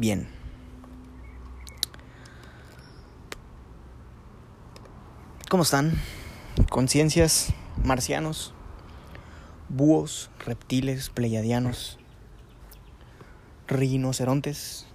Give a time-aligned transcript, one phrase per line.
[0.00, 0.26] bien.
[5.50, 5.92] ¿Cómo están?
[6.70, 7.52] Conciencias,
[7.84, 8.54] marcianos,
[9.68, 11.98] búhos, reptiles, pleiadianos,
[13.68, 14.86] rinocerontes.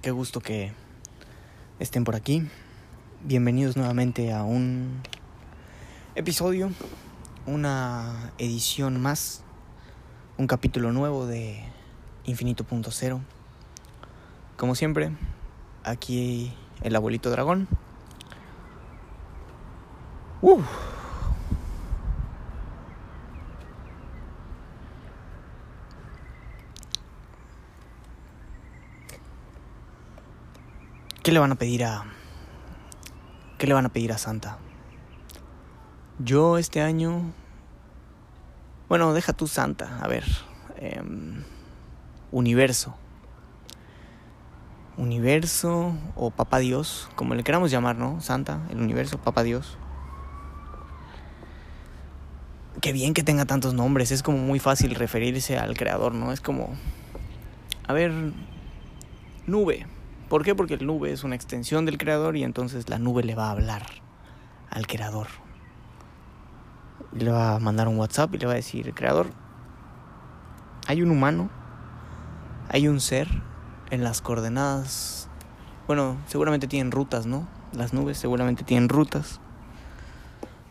[0.00, 0.72] Qué gusto que
[1.80, 2.46] estén por aquí.
[3.24, 5.02] Bienvenidos nuevamente a un
[6.14, 6.70] episodio,
[7.46, 9.42] una edición más,
[10.36, 11.77] un capítulo nuevo de
[12.28, 13.20] Infinito Punto Cero.
[14.56, 15.12] Como siempre,
[15.82, 17.68] aquí el abuelito dragón.
[20.42, 20.60] Uh.
[31.22, 32.04] ¿Qué le van a pedir a
[33.58, 34.58] qué le van a pedir a Santa?
[36.18, 37.32] Yo este año
[38.88, 40.24] bueno, deja tú Santa, a ver,
[40.76, 41.44] em,
[42.32, 42.94] universo.
[44.96, 48.20] Universo o Papá Dios, como le queramos llamar, ¿no?
[48.20, 49.78] Santa, el universo, Papá Dios.
[52.80, 56.32] Qué bien que tenga tantos nombres, es como muy fácil referirse al creador, ¿no?
[56.32, 56.70] Es como,
[57.86, 58.12] a ver,
[59.46, 59.86] nube.
[60.28, 60.54] ¿Por qué?
[60.54, 63.52] Porque el nube es una extensión del creador y entonces la nube le va a
[63.52, 63.86] hablar
[64.70, 65.28] al creador.
[67.12, 69.30] Le va a mandar un WhatsApp y le va a decir, creador,
[70.86, 71.50] hay un humano,
[72.68, 73.28] hay un ser
[73.90, 75.28] en las coordenadas.
[75.86, 77.48] Bueno, seguramente tienen rutas, ¿no?
[77.72, 79.40] Las nubes seguramente tienen rutas.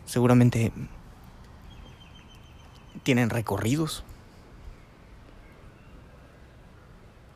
[0.04, 0.72] Seguramente
[3.02, 4.04] tienen recorridos.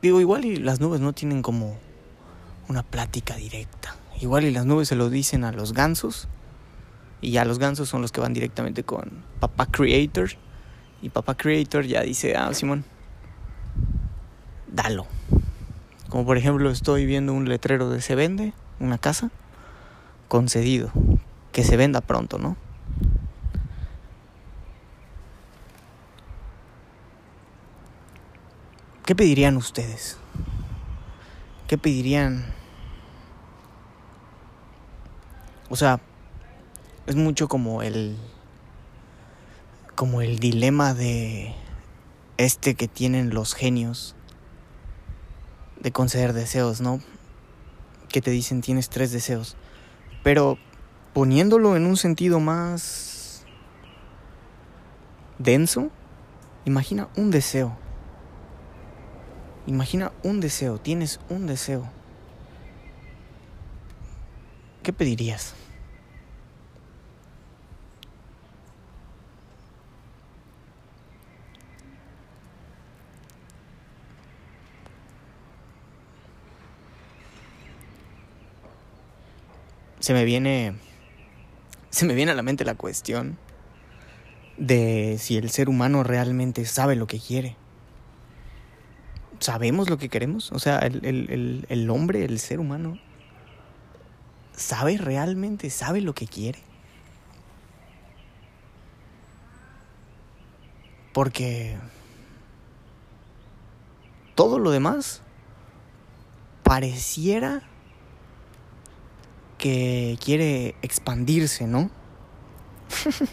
[0.01, 1.77] Digo, igual y las nubes no tienen como
[2.69, 3.97] una plática directa.
[4.21, 6.29] Igual y las nubes se lo dicen a los gansos.
[7.21, 10.31] Y ya los gansos son los que van directamente con Papá Creator.
[11.03, 12.85] Y Papá Creator ya dice, ah, Simón,
[14.73, 15.07] dalo.
[16.09, 19.31] Como por ejemplo estoy viendo un letrero de se vende, una casa,
[20.29, 20.91] concedido.
[21.53, 22.57] Que se venda pronto, ¿no?
[29.05, 30.17] ¿Qué pedirían ustedes?
[31.67, 32.47] ¿Qué pedirían?
[35.69, 36.01] O sea,
[37.07, 38.17] es mucho como el
[39.95, 41.55] como el dilema de
[42.39, 44.17] este que tienen los genios
[45.83, 47.01] de conceder deseos, ¿no?
[48.09, 49.57] Que te dicen tienes tres deseos.
[50.23, 50.59] Pero
[51.13, 53.45] poniéndolo en un sentido más
[55.39, 55.91] denso,
[56.65, 57.77] imagina un deseo.
[59.67, 61.89] Imagina un deseo, tienes un deseo.
[64.83, 65.55] ¿Qué pedirías?
[80.03, 80.75] Se me viene
[81.89, 83.39] se me viene a la mente la cuestión
[84.59, 87.57] de si el ser humano realmente sabe lo que quiere
[89.43, 90.53] sabemos lo que queremos?
[90.53, 92.99] O sea, el, el, el, hombre, el ser humano,
[94.57, 96.61] ¿sabe realmente, sabe lo que quiere?
[101.13, 101.77] Porque
[104.35, 105.21] todo lo demás
[106.63, 107.63] pareciera
[109.63, 111.89] que quiere expandirse, ¿no?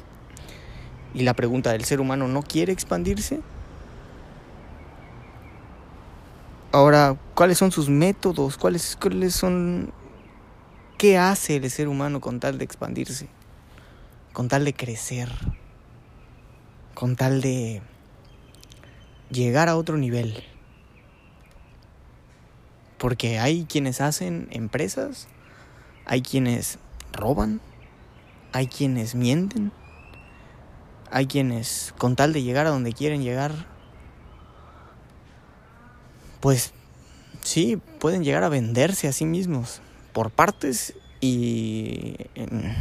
[1.15, 3.39] y la pregunta del ser humano, ¿no quiere expandirse?
[6.71, 8.57] Ahora, ¿cuáles son sus métodos?
[8.57, 9.91] ¿Cuáles, ¿Cuáles son...
[10.99, 13.27] ¿Qué hace el ser humano con tal de expandirse?
[14.31, 15.31] Con tal de crecer?
[16.93, 17.81] Con tal de
[19.31, 20.43] llegar a otro nivel?
[22.99, 25.27] Porque hay quienes hacen empresas,
[26.09, 26.79] hay quienes
[27.13, 27.61] roban,
[28.51, 29.71] hay quienes mienten,
[31.11, 33.53] hay quienes con tal de llegar a donde quieren llegar
[36.39, 36.73] pues
[37.43, 42.75] sí, pueden llegar a venderse a sí mismos por partes y en,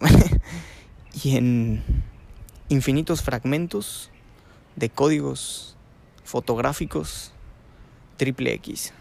[2.68, 4.10] infinitos fragmentos
[4.76, 5.76] de códigos
[6.24, 7.32] fotográficos
[8.16, 8.92] triple X.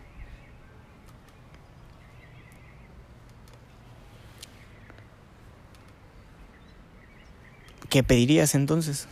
[7.90, 9.08] ¿Qué pedirías entonces?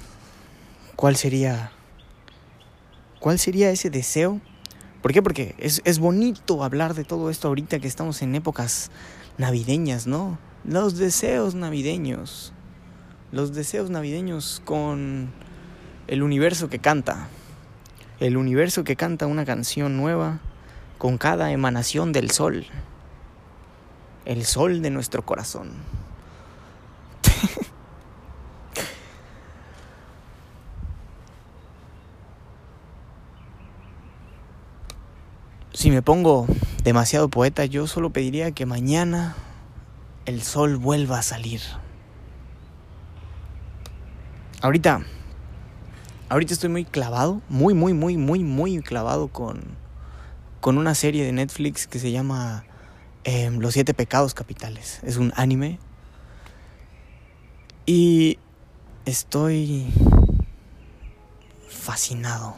[0.96, 1.72] ¿Cuál sería
[3.20, 4.40] cuál sería ese deseo
[5.02, 5.22] ¿Por qué?
[5.22, 8.90] Porque es, es bonito hablar de todo esto ahorita que estamos en épocas
[9.38, 10.40] navideñas, ¿no?
[10.66, 12.52] Los deseos navideños.
[13.32, 15.32] Los deseos navideños con
[16.08, 17.30] el universo que canta.
[18.20, 20.40] El universo que canta una canción nueva
[20.98, 22.66] con cada emanación del sol.
[24.26, 25.72] El sol de nuestro corazón.
[35.78, 36.48] Si me pongo
[36.84, 39.36] demasiado poeta, yo solo pediría que mañana
[40.26, 41.62] el sol vuelva a salir.
[44.60, 45.06] Ahorita,
[46.30, 49.78] ahorita estoy muy clavado, muy, muy, muy, muy, muy clavado con,
[50.62, 52.66] con una serie de Netflix que se llama
[53.24, 55.00] em, Los Siete Pecados Capitales.
[55.04, 55.78] Es un anime.
[57.86, 58.40] Y
[59.06, 59.94] estoy
[61.70, 62.56] fascinado.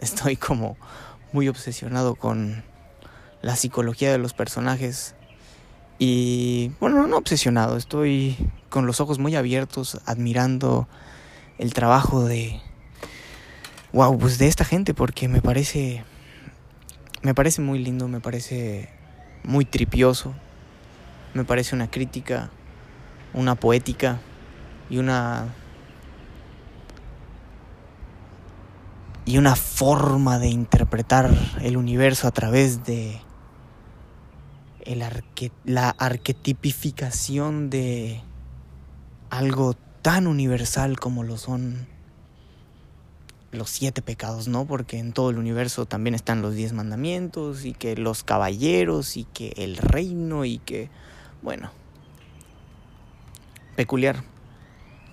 [0.00, 0.78] Estoy como
[1.32, 2.62] muy obsesionado con
[3.42, 5.14] la psicología de los personajes.
[5.98, 8.36] Y bueno, no obsesionado, estoy
[8.68, 10.88] con los ojos muy abiertos admirando
[11.58, 12.60] el trabajo de
[13.92, 16.04] wow, pues de esta gente porque me parece
[17.22, 18.88] me parece muy lindo, me parece
[19.44, 20.34] muy tripioso.
[21.34, 22.50] Me parece una crítica,
[23.34, 24.20] una poética
[24.88, 25.54] y una
[29.30, 31.30] y una forma de interpretar
[31.62, 33.20] el universo a través de
[35.64, 38.22] la arquetipificación de
[39.30, 41.86] algo tan universal como lo son
[43.52, 44.64] los siete pecados, ¿no?
[44.66, 49.26] Porque en todo el universo también están los diez mandamientos y que los caballeros y
[49.26, 50.90] que el reino y que,
[51.40, 51.70] bueno,
[53.76, 54.24] peculiar,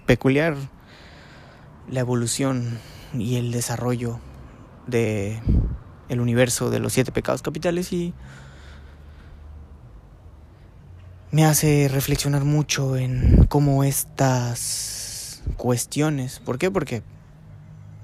[0.07, 0.55] peculiar
[1.87, 2.79] la evolución
[3.13, 4.19] y el desarrollo
[4.85, 5.41] de
[6.09, 8.13] el universo de los siete pecados capitales y
[11.31, 16.71] me hace reflexionar mucho en cómo estas cuestiones, ¿por qué?
[16.71, 17.03] Porque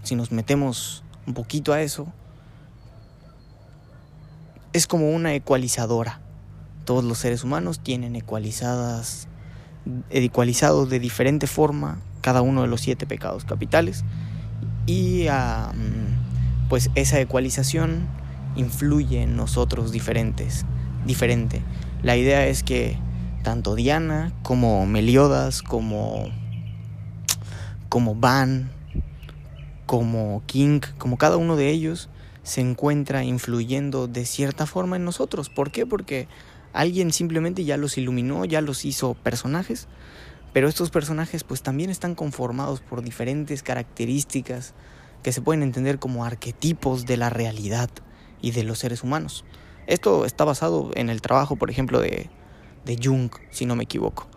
[0.03, 2.07] si nos metemos un poquito a eso,
[4.73, 6.19] es como una ecualizadora.
[6.83, 9.29] Todos los seres humanos tienen ecualizadas,
[10.09, 14.03] ecualizados de diferente forma cada uno de los siete pecados capitales
[14.85, 15.27] y
[16.69, 18.07] pues esa ecualización
[18.55, 20.65] influye en nosotros diferentes,
[21.05, 21.61] diferente.
[22.01, 22.97] La idea es que
[23.43, 26.29] tanto Diana como Meliodas, como,
[27.89, 28.71] como Van,
[29.85, 32.09] como King, como cada uno de ellos
[32.43, 35.49] se encuentra influyendo de cierta forma en nosotros.
[35.49, 35.85] ¿Por qué?
[35.85, 36.27] Porque
[36.73, 39.87] alguien simplemente ya los iluminó, ya los hizo personajes
[40.53, 44.75] pero estos personajes pues también están conformados por diferentes características
[45.23, 47.89] que se pueden entender como arquetipos de la realidad
[48.41, 49.43] y de los seres humanos.
[49.87, 52.29] Esto está basado en el trabajo, por ejemplo, de,
[52.85, 54.27] de Jung, si no me equivoco,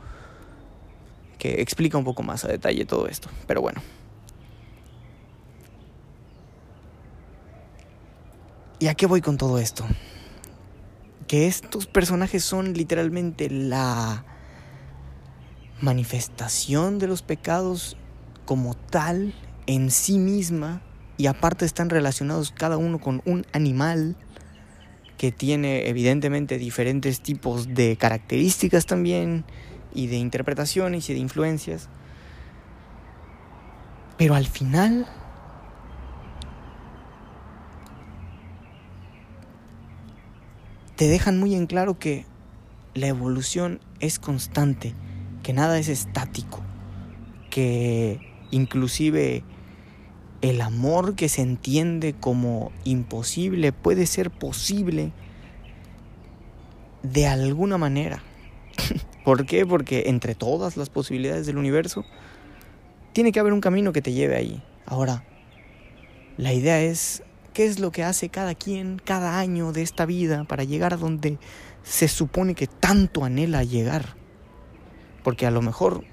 [1.38, 3.28] que explica un poco más a detalle todo esto.
[3.46, 3.82] Pero bueno.
[8.78, 9.84] ¿Y a qué voy con todo esto?
[11.26, 14.24] Que estos personajes son literalmente la
[15.80, 17.96] manifestación de los pecados
[18.44, 19.34] como tal
[19.66, 20.80] en sí misma
[21.18, 24.16] y aparte están relacionados cada uno con un animal
[25.18, 29.44] que tiene evidentemente diferentes tipos de características también
[29.94, 31.88] y de interpretaciones y de influencias.
[34.18, 35.06] Pero al final
[40.96, 42.24] te dejan muy en claro que
[42.94, 44.94] la evolución es constante
[45.46, 46.60] que nada es estático,
[47.50, 48.18] que
[48.50, 49.44] inclusive
[50.40, 55.12] el amor que se entiende como imposible puede ser posible
[57.04, 58.24] de alguna manera.
[59.24, 59.64] ¿Por qué?
[59.64, 62.04] Porque entre todas las posibilidades del universo,
[63.12, 64.64] tiene que haber un camino que te lleve ahí.
[64.84, 65.22] Ahora,
[66.38, 67.22] la idea es
[67.52, 70.96] qué es lo que hace cada quien cada año de esta vida para llegar a
[70.96, 71.38] donde
[71.84, 74.25] se supone que tanto anhela llegar.
[75.26, 76.04] Porque a lo mejor,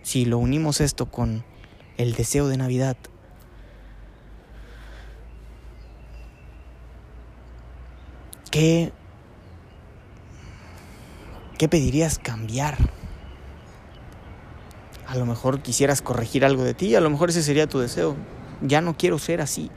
[0.00, 1.44] si lo unimos esto con
[1.98, 2.96] el deseo de Navidad,
[8.50, 8.90] ¿qué,
[11.58, 12.78] qué pedirías cambiar?
[15.06, 18.16] A lo mejor quisieras corregir algo de ti, a lo mejor ese sería tu deseo.
[18.62, 19.70] Ya no quiero ser así.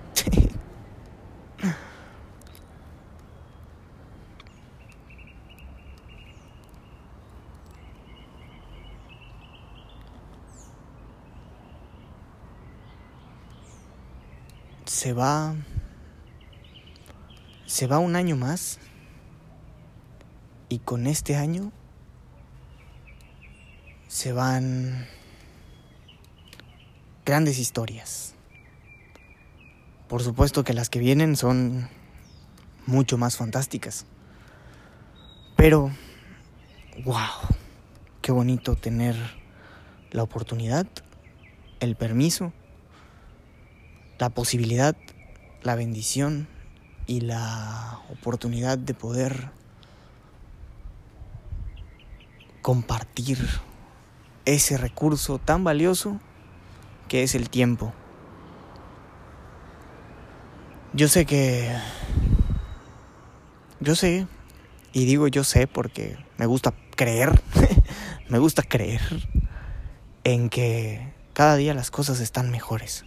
[14.98, 15.54] Se va
[17.68, 18.80] se va un año más
[20.70, 21.72] y con este año
[24.08, 25.06] se van
[27.28, 28.34] grandes historias.
[30.08, 31.88] por supuesto que las que vienen son
[32.88, 34.08] mucho más fantásticas.
[35.56, 35.92] Pero,
[37.06, 37.38] wow,
[38.24, 39.16] qué bonito tener
[40.10, 40.88] la oportunidad,
[41.82, 42.52] el permiso,
[44.20, 44.96] la posibilidad,
[45.62, 46.48] la bendición
[47.06, 49.52] y la oportunidad de poder
[52.62, 53.38] compartir
[54.46, 56.20] ese recurso tan valioso
[57.08, 57.94] que es el tiempo.
[60.94, 61.72] Yo sé que...
[63.80, 64.26] Yo sé,
[64.92, 67.40] y digo yo sé porque me gusta creer,
[68.30, 69.02] me gusta creer
[70.24, 73.06] en que cada día las cosas están mejores.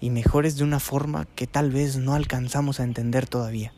[0.00, 3.72] Y mejores de una forma que tal vez no alcanzamos a entender todavía.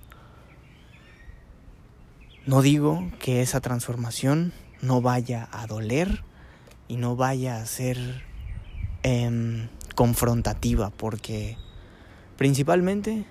[2.46, 6.22] No digo que esa transformación no vaya a doler
[6.88, 7.98] y no vaya a ser
[9.02, 11.56] em, confrontativa, porque
[12.36, 13.26] principalmente,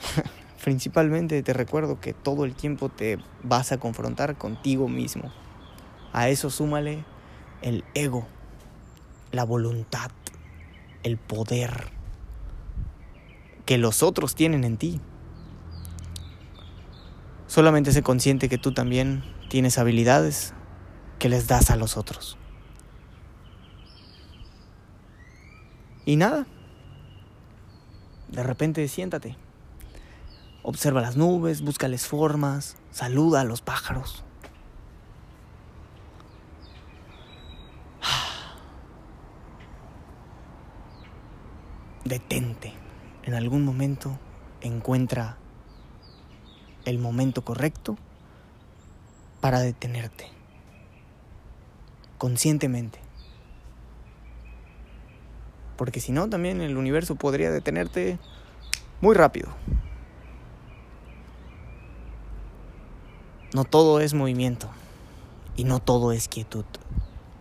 [0.64, 5.32] principalmente te recuerdo que todo el tiempo te vas a confrontar contigo mismo.
[6.12, 7.04] A eso súmale
[7.62, 8.26] el ego,
[9.30, 10.10] la voluntad,
[11.02, 11.90] el poder
[13.64, 15.00] que los otros tienen en ti.
[17.46, 20.54] Solamente sé consciente que tú también tienes habilidades
[21.18, 22.38] que les das a los otros.
[26.04, 26.46] Y nada,
[28.28, 29.36] de repente siéntate,
[30.62, 34.24] observa las nubes, búscales formas, saluda a los pájaros.
[42.04, 42.72] Detente,
[43.24, 44.18] en algún momento
[44.60, 45.36] encuentra
[46.84, 47.96] el momento correcto
[49.40, 50.26] para detenerte,
[52.16, 52.98] conscientemente.
[55.76, 58.18] Porque si no, también el universo podría detenerte
[59.00, 59.48] muy rápido.
[63.54, 64.68] No todo es movimiento
[65.56, 66.64] y no todo es quietud.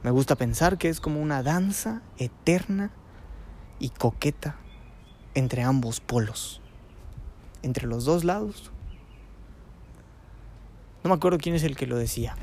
[0.04, 2.92] Me gusta pensar que es como una danza eterna
[3.80, 4.58] y coqueta
[5.36, 6.62] entre ambos polos,
[7.62, 8.72] entre los dos lados
[11.08, 12.36] no me acuerdo quién es el que lo decía,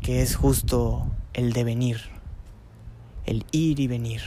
[0.00, 2.00] que es justo el devenir,
[3.26, 4.22] el ir y venir,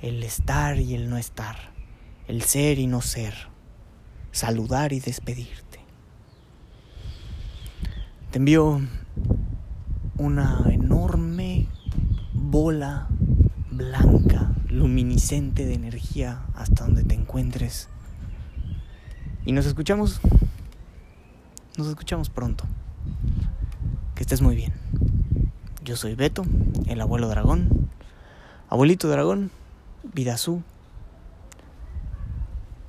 [0.00, 1.56] el estar y el no estar,
[2.28, 3.34] el ser y no ser,
[4.30, 5.80] saludar y despedirte.
[8.30, 8.80] Te envío
[10.16, 11.68] una enorme
[12.32, 13.08] bola
[13.70, 14.51] blanca,
[14.82, 17.88] luminiscente de energía hasta donde te encuentres.
[19.46, 20.20] Y nos escuchamos
[21.78, 22.64] nos escuchamos pronto.
[24.16, 24.72] Que estés muy bien.
[25.84, 26.44] Yo soy Beto,
[26.86, 27.88] el abuelo dragón.
[28.68, 29.52] Abuelito dragón,
[30.02, 30.62] Vidazú.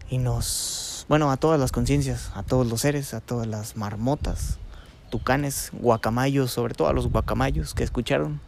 [0.09, 1.05] Y nos...
[1.07, 4.57] Bueno, a todas las conciencias, a todos los seres, a todas las marmotas,
[5.11, 8.41] tucanes, guacamayos, sobre todo a los guacamayos que escucharon.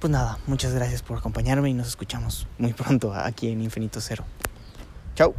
[0.00, 4.24] Pues nada, muchas gracias por acompañarme y nos escuchamos muy pronto aquí en Infinito Cero.
[5.14, 5.34] Chao.